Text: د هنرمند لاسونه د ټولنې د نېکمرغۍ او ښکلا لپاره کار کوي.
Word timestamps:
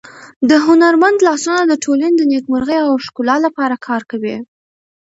د 0.49 0.51
هنرمند 0.65 1.17
لاسونه 1.27 1.61
د 1.67 1.73
ټولنې 1.83 2.15
د 2.17 2.23
نېکمرغۍ 2.31 2.79
او 2.87 2.93
ښکلا 3.05 3.35
لپاره 3.45 3.75
کار 3.87 4.01
کوي. 4.11 4.35